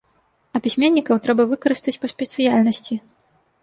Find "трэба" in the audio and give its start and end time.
1.27-1.47